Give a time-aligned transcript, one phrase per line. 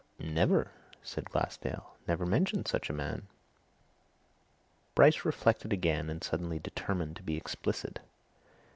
[0.17, 0.71] "Never!"
[1.03, 1.95] said Glassdale.
[2.07, 3.27] "Never mentioned such a man!"
[4.95, 7.99] Bryce reflected again, and suddenly determined to be explicit.